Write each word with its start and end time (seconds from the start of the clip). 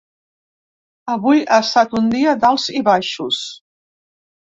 Avui 1.15 1.43
ha 1.43 1.59
estat 1.65 1.93
un 1.99 2.07
dia 2.13 2.33
d’alts 2.45 2.65
i 2.79 2.81
baixos. 2.89 3.43